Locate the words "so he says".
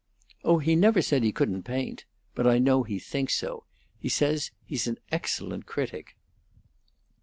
3.35-4.49